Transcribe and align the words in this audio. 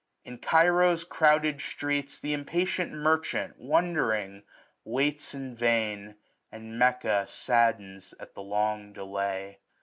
In 0.25 0.39
Cairo's 0.39 1.03
crouded 1.03 1.61
streets 1.61 2.19
Th* 2.19 2.33
impatient 2.33 2.91
merchant, 2.91 3.59
wondering, 3.59 4.41
waits 4.83 5.35
in 5.35 5.55
vain. 5.55 6.15
And 6.51 6.79
Mecca 6.79 7.27
saddens 7.27 8.15
at 8.19 8.33
the 8.33 8.41
long 8.41 8.93
delay. 8.93 9.59